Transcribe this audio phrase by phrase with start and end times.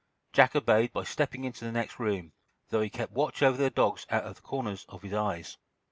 [0.33, 2.31] Jack obeyed by stepping into the next room,
[2.69, 5.59] though he kept watch over the dogs out of the corners of his eyes.